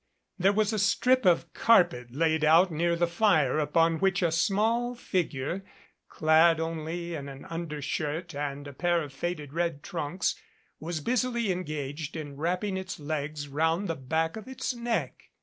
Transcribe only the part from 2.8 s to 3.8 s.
the fire